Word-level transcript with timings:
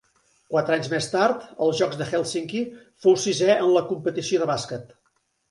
Quatre 0.51 0.77
anys 0.77 0.87
més 0.93 1.09
tard, 1.11 1.43
als 1.65 1.81
Jocs 1.81 1.99
de 1.99 2.07
Hèlsinki, 2.13 2.63
fou 3.05 3.19
sisè 3.27 3.53
en 3.59 3.71
la 3.77 3.85
competició 3.93 4.43
de 4.47 4.51
bàsquet. 4.55 4.99